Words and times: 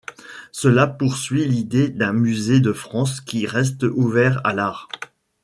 Cela 0.51 0.87
poursuit 0.87 1.45
l'idée 1.45 1.89
d'un 1.89 2.11
musée 2.11 2.59
de 2.59 2.73
France 2.73 3.21
qui 3.21 3.45
reste 3.45 3.83
ouvert 3.83 4.41
à 4.43 4.51
l'art. 4.55 4.89